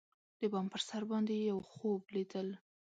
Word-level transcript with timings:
د 0.39 0.41
بام 0.51 0.65
پر 0.71 0.81
سر 0.87 1.03
باندی 1.09 1.37
یوخوب 1.51 2.01
لیدل 2.13 2.47